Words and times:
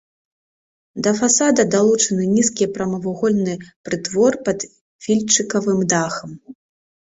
Да 1.07 1.11
фасада 1.19 1.65
далучаны 1.75 2.23
нізкі 2.37 2.69
прамавугольны 2.79 3.55
прытвор 3.91 4.41
пад 4.49 4.67
вільчыкавым 5.09 5.79
дахам. 5.95 6.31